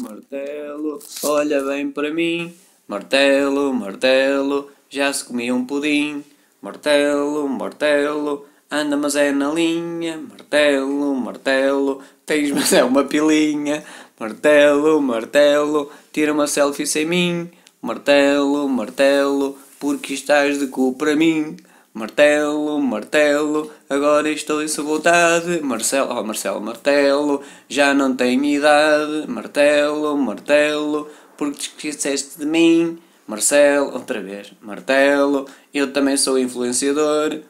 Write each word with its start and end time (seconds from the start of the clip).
martelo, 0.00 0.98
olha 1.22 1.62
bem 1.62 1.90
para 1.90 2.12
mim. 2.12 2.54
Martelo, 2.86 3.72
martelo, 3.72 4.70
já 4.88 5.12
se 5.12 5.24
comia 5.24 5.54
um 5.54 5.64
pudim. 5.64 6.24
Martelo, 6.60 7.48
martelo, 7.48 8.46
anda 8.70 8.96
mas 8.96 9.16
é 9.16 9.32
na 9.32 9.52
linha. 9.52 10.18
Martelo, 10.18 11.14
martelo, 11.14 12.00
tens 12.24 12.50
mas 12.50 12.72
é 12.72 12.84
uma 12.84 13.04
pilinha. 13.04 13.84
Martelo, 14.18 15.00
martelo, 15.00 15.90
tira 16.12 16.32
uma 16.32 16.46
selfie 16.46 16.86
sem 16.86 17.06
mim. 17.06 17.50
Martelo, 17.80 18.68
martelo, 18.68 19.58
porque 19.80 20.14
estás 20.14 20.58
de 20.58 20.68
cu 20.68 20.94
para 20.94 21.16
mim. 21.16 21.56
Martelo, 21.94 22.80
martelo, 22.80 23.70
agora 23.88 24.30
estou 24.30 24.62
insabotada. 24.62 25.60
Marcelo, 25.62 26.18
oh 26.18 26.24
Marcelo, 26.24 26.60
martelo, 26.60 27.42
já 27.68 27.92
não 27.92 28.16
tenho 28.16 28.44
idade. 28.46 29.26
Martelo, 29.28 30.16
martelo, 30.16 31.06
porque 31.36 31.58
te 31.58 31.68
esqueceste 31.68 32.38
de 32.38 32.46
mim. 32.46 32.98
Marcelo, 33.26 33.92
outra 33.92 34.20
vez, 34.22 34.52
martelo, 34.62 35.46
eu 35.72 35.92
também 35.92 36.16
sou 36.16 36.38
influenciador. 36.38 37.40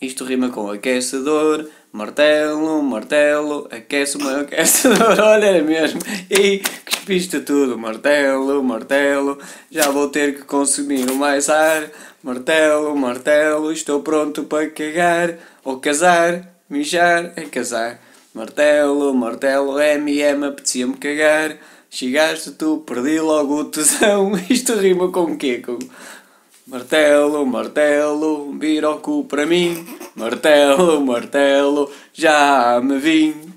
Isto 0.00 0.24
rima 0.24 0.48
com 0.48 0.70
aquecedor. 0.70 1.68
Martelo, 1.92 2.82
martelo, 2.82 3.68
aquece 3.70 4.16
o 4.16 4.22
meu 4.24 4.40
aquecedor. 4.40 5.18
Olha, 5.20 5.62
mesmo. 5.62 6.00
E 6.30 6.62
cuspiste 7.02 7.40
tudo. 7.40 7.76
Martelo, 7.76 8.62
martelo, 8.62 9.38
já 9.70 9.90
vou 9.90 10.08
ter 10.08 10.36
que 10.36 10.44
consumir 10.44 11.10
mais 11.12 11.48
ar. 11.48 11.90
Martelo, 12.22 12.94
martelo, 12.96 13.72
estou 13.72 14.00
pronto 14.00 14.44
para 14.44 14.70
cagar. 14.70 15.34
Ou 15.64 15.80
casar, 15.80 16.48
mijar, 16.70 17.32
é 17.34 17.42
casar. 17.42 18.00
Martelo, 18.32 19.12
martelo, 19.14 19.80
MM, 19.80 20.46
apetecia-me 20.46 20.94
cagar. 20.94 21.56
Chegaste 21.90 22.52
tu, 22.52 22.78
perdi 22.86 23.20
logo 23.20 23.56
o 23.56 23.64
tesão. 23.64 24.32
Isto 24.48 24.76
rima 24.76 25.10
com 25.10 25.24
o 25.24 25.36
quê? 25.36 25.58
Com... 25.58 25.78
Martelo, 26.66 27.44
martelo, 27.44 28.56
vira 28.58 28.90
o 28.90 29.00
cu 29.00 29.24
para 29.24 29.44
mim. 29.44 29.84
Martelo, 30.14 31.04
martelo, 31.04 31.90
já 32.14 32.80
me 32.80 32.98
vim. 32.98 33.51